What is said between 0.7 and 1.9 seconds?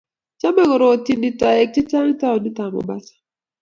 rotyini tooek che